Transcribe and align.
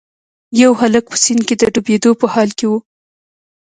یو 0.61 0.71
هلک 0.81 1.03
په 1.11 1.17
سیند 1.23 1.41
کې 1.47 1.55
د 1.57 1.63
ډوبیدو 1.73 2.11
په 2.21 2.25
حال 2.33 2.49
کې 2.57 2.65
و. 2.69 2.73